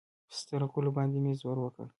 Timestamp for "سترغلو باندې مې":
0.37-1.33